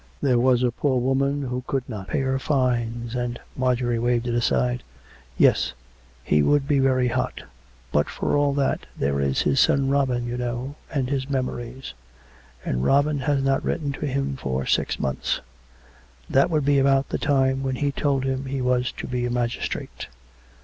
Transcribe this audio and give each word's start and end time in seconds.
There 0.19 0.39
was 0.39 0.63
a 0.63 0.71
poor 0.71 0.99
woman 0.99 1.43
who 1.43 1.63
could 1.67 1.87
not 1.87 2.07
pay 2.07 2.21
her 2.21 2.39
fines; 2.39 3.13
and" 3.13 3.39
Marjorie 3.55 3.99
waved 3.99 4.25
it 4.25 4.33
aside." 4.33 4.81
Yes; 5.37 5.73
he 6.23 6.41
would 6.41 6.67
be 6.67 6.79
very 6.79 7.09
hot; 7.09 7.43
but 7.91 8.09
for 8.09 8.35
all 8.35 8.51
that, 8.55 8.87
there 8.97 9.19
is 9.19 9.43
his 9.43 9.59
son 9.59 9.89
Robin 9.91 10.25
you 10.25 10.37
know— 10.37 10.73
and 10.91 11.07
his 11.07 11.29
memories. 11.29 11.93
And 12.65 12.83
Robin 12.83 13.19
has 13.19 13.43
not 13.43 13.63
written 13.63 13.91
to 13.91 14.07
him 14.07 14.37
for 14.37 14.65
six 14.65 14.99
months. 14.99 15.41
That 16.27 16.49
would 16.49 16.65
be 16.65 16.79
about 16.79 17.09
the 17.09 17.19
time 17.19 17.61
when 17.61 17.75
he 17.75 17.91
told 17.91 18.23
him 18.25 18.45
he 18.45 18.59
was 18.59 18.91
to 18.93 19.05
be 19.07 19.27
a 19.27 19.29
magistrate." 19.29 20.07